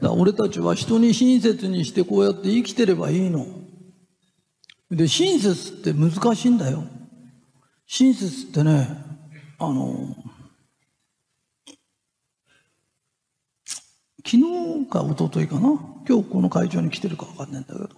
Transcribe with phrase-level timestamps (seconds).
[0.00, 3.46] だ俺たちは人に親切にしてこうやって生きてればいいの。
[4.90, 6.84] で、親切って難しいんだよ。
[7.86, 8.88] 親切ってね、
[9.58, 10.16] あの、
[14.24, 15.70] 昨日か一昨日かな？
[16.06, 17.88] 今日この会場に来てるか分かんないんだけど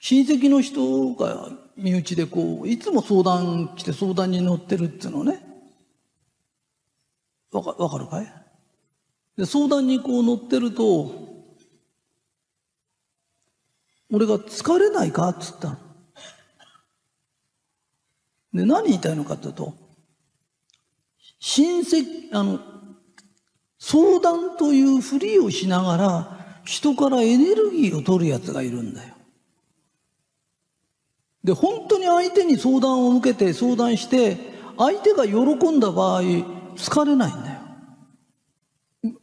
[0.00, 5.40] 親戚の人が身内でこういつも相談来て相談に乗ってるっていうのね
[7.52, 8.37] わかかるかい？
[9.38, 11.26] で相談にこう乗ってると
[14.12, 15.28] 俺が疲れないか？
[15.28, 15.76] っつったの。
[18.52, 19.72] で何言いたいのかっていうと
[21.38, 22.58] 親戚あの
[23.78, 29.14] 相談というふりをしながら人からエネルギーを取るやつがいるんだよ。
[31.44, 34.36] で、本当に相手に相談を受けて相談して、
[34.76, 35.36] 相手が喜
[35.70, 37.57] んだ場合、疲れないんだよ。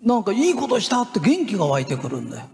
[0.02, 2.46] なんかいいことしたって元気が湧いてくるんだよ。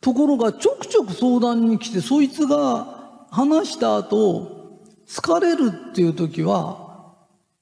[0.00, 7.14] ところがちょくちょく相談に来て、そいつが話した後、疲れるっていう時は、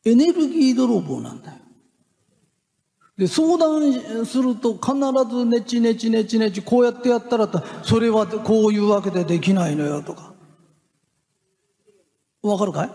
[0.04, 1.58] エネルギー泥棒なんだよ。
[3.16, 4.94] で、相談すると必
[5.30, 7.48] ずネチネチネチネチ、こうやってやったら、
[7.84, 10.32] それはこういうわけでできないのよとか。
[12.42, 12.90] わかるかい？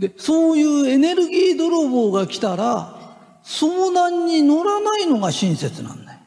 [0.00, 2.97] で、そういうエネルギー泥棒が来たら、
[3.42, 6.12] 相談に乗らないのが親切なんだ。
[6.12, 6.18] よ。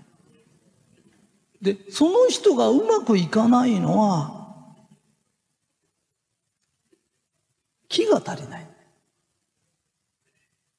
[1.62, 4.42] で、その人がうまくいかないのは、
[7.88, 8.68] 気が足りない。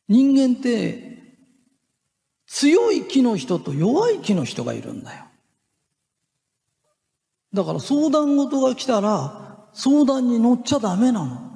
[0.09, 1.23] 人間って
[2.47, 5.25] 強い気の人と弱い気の人がいるんだよ。
[7.55, 11.52] だから相談事が来たら相談に乗っちゃダメなの。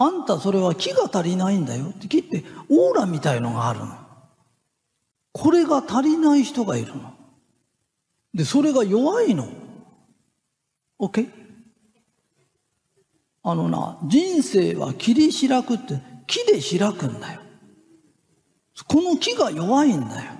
[0.00, 3.96] あんたそれは気が足りないんだよって気ってオーラみたいのがあるの。
[5.32, 7.12] これが足りない人がいるの。
[8.32, 9.48] で、それが弱いの。
[11.00, 11.28] OK?
[13.42, 17.40] あのな、人生は切り開くって木で開くんだよ。
[18.86, 20.32] この木が弱いんだよ。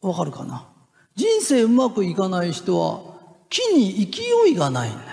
[0.00, 0.68] わかるかな？
[1.14, 3.00] 人生うまくいかない人は
[3.50, 5.05] 木に勢いがないんだよ。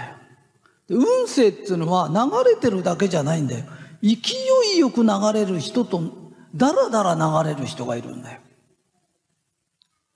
[0.89, 3.65] 運勢っていうのは流れてるだけじゃないんだよ。
[4.01, 4.17] 勢
[4.75, 6.01] いよく流れる人と
[6.53, 8.41] だらだら流れる人がいるんだよ。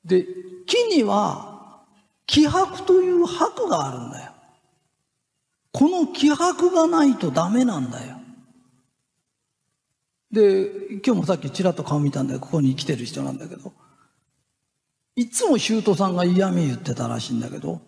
[0.04, 0.26] で、
[0.66, 1.84] 木には
[2.26, 4.32] 気迫という迫があるんだよ。
[5.72, 8.18] この気迫がないとダメなんだよ。
[10.32, 13.74] で、今日もさっきちらっと顔見たんで、ここに来てる人なんだけど、
[15.16, 17.82] いつも修斗さんが嫌味言ってたらしいんだけど、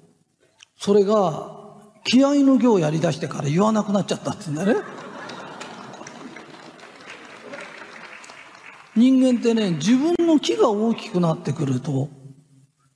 [0.78, 1.59] それが、
[2.04, 4.82] 気合の行をやり出してから言わなくなっちゃったって言うんだね。
[8.96, 12.10] 人間ってね、自分の気が大きくなってくると、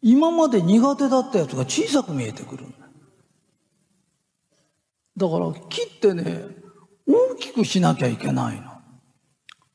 [0.02, 2.78] 今まで苦手だったやつが小さく見えてくるんだ。
[5.16, 6.44] だから、木ってね、
[7.08, 8.62] 大きくしなきゃいけない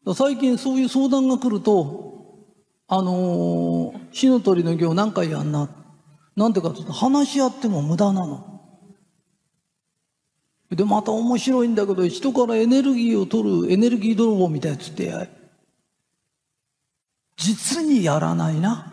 [0.04, 0.14] の。
[0.14, 2.08] 最近そういう相談が来ると、
[2.88, 5.68] あのー、火の鳥の行何回やんな。
[6.36, 8.57] なんてかというと、話し合っても無駄なの。
[10.70, 15.28] で、また面白いんだけど、人からエネルギーを取るエネルギー泥棒みたいなやつって、
[17.36, 18.92] 実にやらないな。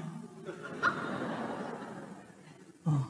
[2.85, 3.05] うん、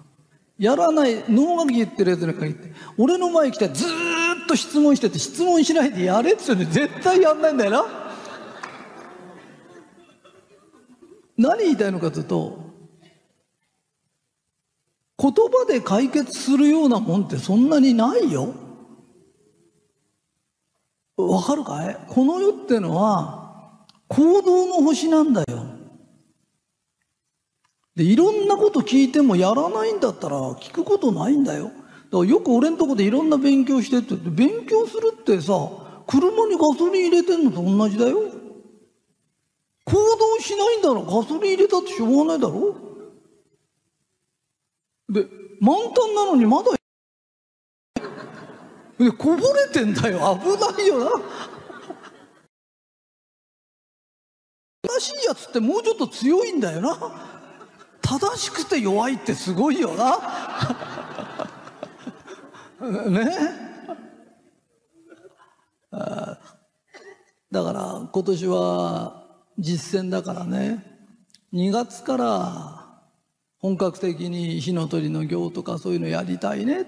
[0.58, 7.86] やらない、脳学言ってるやつに限って、俺の前来てずーっと質問してて質問しないでやれっつって絶対やんないんだよな。
[11.38, 12.75] 何言いたいのかというと
[15.32, 18.54] 言葉で解決するようなもんってそんなにないよ。
[21.18, 21.98] わかるかい？
[22.08, 25.66] この世ってのは行動の星なんだよ。
[27.96, 31.66] で、いろんなこと聞いてもやらないんだったら聞くことないんだよ。
[31.66, 31.78] だか
[32.12, 35.54] らよく俺んとこでいろんな勉強してって勉強するってさ
[36.06, 38.20] 車にガソリン入れてんのと同じだよ
[39.86, 42.95] 行動しないんだろガソリン入れたってしょうがないだろ
[45.16, 45.28] で
[45.62, 46.72] 満タンなのにまだ
[48.98, 50.40] でこぼれてんだよ。
[50.42, 51.12] 危ないよな。
[54.84, 56.98] 正しいやつってもうちょっと強いんだよな。
[58.02, 60.18] 正しくて弱いってすごいよな。
[63.10, 63.66] ね。
[67.52, 69.26] だから今年は
[69.58, 70.84] 実践だからね。
[71.54, 72.85] 2月から
[73.60, 76.88] 本格的に火の鳥の行とかそういうのやりたいねだか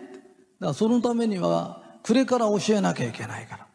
[0.59, 3.67] らそのためには暮れから教えなきゃいけないから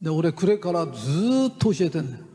[0.00, 0.90] で俺暮れからず
[1.48, 2.30] っと教えてんだよ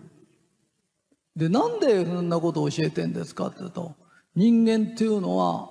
[1.35, 3.93] で、なんでそんなことを教えてんですかって言うと、
[4.35, 5.69] 人間っていうのは、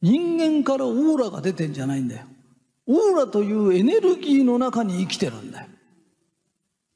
[0.00, 2.26] 人間からオーラが出てんじゃないんだよ。
[2.86, 5.66] オーラというエネルギーの中に生きてるんだよ。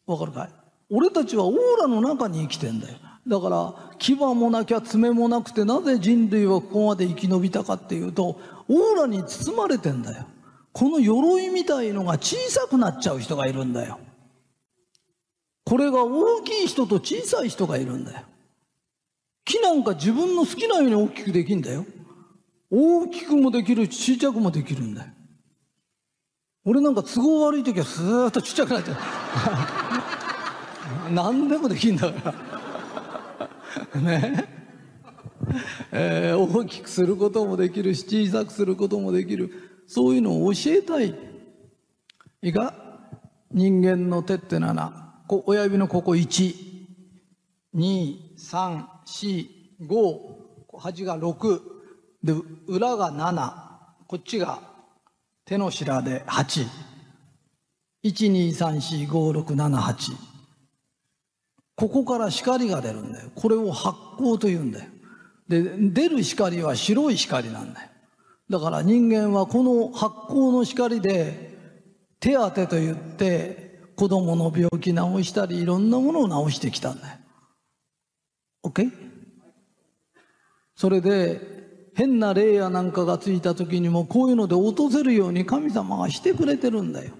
[0.06, 0.50] わかるかい？
[0.90, 2.96] 俺たちはオーラの中に生きてんだよ。
[3.26, 10.26] だから、牙もなきゃ爪もなくて、なぜ人類はここまで生き延びたかっていうと、オーラに包まれてんだよ。
[10.72, 13.98] この鎧みたいのが小さくなっちゃう人がいるんだよ。
[15.64, 18.26] これが大きい人と小さい人がいるんだよ。
[19.44, 21.84] 木なんか自分の好きなように大きくできんだよ。
[22.70, 25.08] 大きくもできるちっちゃくもできるんだよ。
[26.64, 28.94] 俺なんか都合悪い時はスーッとちっちゃくなっちゃ
[31.08, 31.10] う。
[31.12, 32.59] 何でもできんだから。
[33.98, 34.44] ね。
[35.92, 39.82] えー、大きくすることもできるし、小さくすることもできる。
[39.86, 41.14] そういうのを教えたい。
[42.42, 42.74] いいか？
[43.52, 46.54] 人間の手ってのは親指のここ1、
[47.74, 49.48] 2、3、4、
[49.88, 51.60] 5、端が6、
[52.22, 52.32] で、
[52.68, 53.52] 裏が7、
[54.06, 54.60] こっちが
[55.44, 56.24] 手のひらで
[58.04, 60.29] 812345678。
[61.80, 63.30] ここから光が出るんだよ。
[63.34, 64.90] これを発光と言うんだよ。
[65.48, 67.88] で、出る光は白い光なんだよ。
[68.50, 71.56] だから人間はこの発光の光で
[72.20, 77.18] 手当てと言って子供の病気治したりいろんなものを治してきたんだよ。
[78.64, 78.90] OK?
[80.76, 81.40] それで
[81.94, 87.14] 変な霊やなんかがついた時にもこういうので落とせるように神様がしてくれてるんだよ。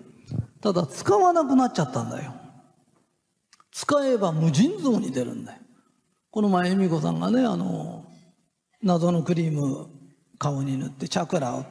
[0.61, 2.35] ただ使わなくなっちゃったんだよ。
[3.81, 5.59] 使えば無尽蔵に出るんだよ。
[6.31, 8.05] この前、恵美子さんがね、あの、
[8.83, 9.89] 謎のクリーム
[10.39, 11.65] 顔に塗ってチャクラを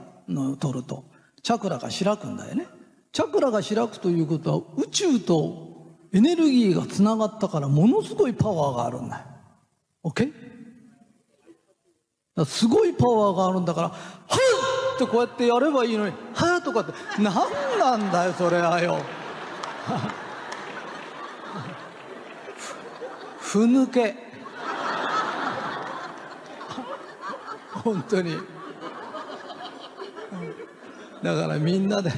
[0.56, 1.04] 取ると、
[1.44, 2.66] チャクラが開くんだよね。
[3.12, 9.26] チャクラが開くということは宇宙とエネルギーがつながったからものすごいパワーがあるんだよ。
[10.06, 10.34] OK?
[12.44, 14.00] すごいパワーがあるんだから、はっ
[14.96, 17.34] ってこうやってやればいいのに、はっとかって、何
[17.80, 18.98] なんだよ、それはよ。
[23.50, 24.14] ふぬけ。
[27.84, 28.36] 本当に。
[31.24, 32.12] だからみんなで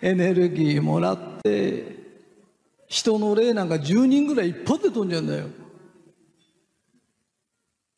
[0.00, 1.96] エネルギーもらって
[2.86, 5.46] 人の霊なんか10人ぐらい一発で飛んじゃうんだよ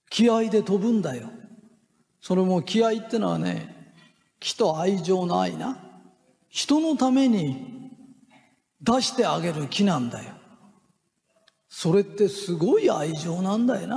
[0.08, 1.28] 気合で飛ぶんだよ
[2.22, 3.94] それも気合ってのはね
[4.40, 5.76] 気と愛情の愛な
[6.48, 7.90] 人のために
[8.80, 10.41] 出してあげる気なんだよ
[11.74, 13.96] それってすごい愛情なんだよな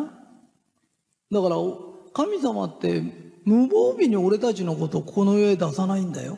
[1.30, 1.56] だから
[2.14, 3.02] 神様って
[3.44, 6.38] 無防備に俺たちのことをこの世へ出さないんだよ。